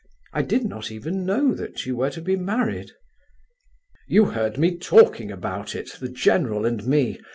"I 0.33 0.41
did 0.41 0.63
not 0.65 0.89
even 0.89 1.27
know 1.27 1.53
that 1.53 1.85
you 1.85 1.95
were 1.97 2.09
to 2.09 2.21
be 2.23 2.35
married." 2.35 2.89
"You 4.07 4.25
heard 4.31 4.57
me 4.57 4.75
talking 4.79 5.31
about 5.31 5.75
it, 5.75 5.91
the 5.99 6.09
general 6.09 6.65
and 6.65 6.83
me. 6.87 7.19